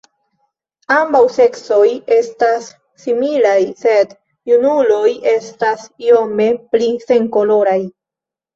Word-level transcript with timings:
Ambaŭ 0.93 1.19
seksoj 1.33 1.83
estas 2.19 2.69
similaj, 3.03 3.53
sed 3.83 4.17
junuloj 4.55 5.05
estas 5.35 5.87
iome 6.09 6.51
pli 6.75 6.93
senkoloraj. 7.07 7.81